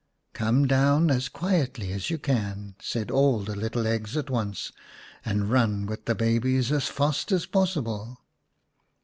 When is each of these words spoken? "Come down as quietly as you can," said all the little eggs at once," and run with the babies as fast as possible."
"Come 0.33 0.65
down 0.65 1.11
as 1.11 1.29
quietly 1.29 1.91
as 1.91 2.09
you 2.09 2.17
can," 2.17 2.73
said 2.81 3.11
all 3.11 3.41
the 3.41 3.53
little 3.55 3.85
eggs 3.85 4.17
at 4.17 4.31
once," 4.31 4.71
and 5.23 5.51
run 5.51 5.85
with 5.85 6.05
the 6.05 6.15
babies 6.15 6.71
as 6.71 6.87
fast 6.87 7.31
as 7.31 7.45
possible." 7.45 8.19